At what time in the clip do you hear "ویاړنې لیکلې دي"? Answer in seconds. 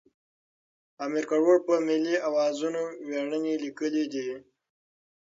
3.07-4.29